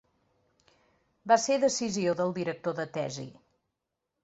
Va 1.33 1.37
ser 1.43 1.59
decisió 1.65 2.17
del 2.23 2.35
director 2.41 2.79
de 2.83 2.89
tesi. 2.99 3.29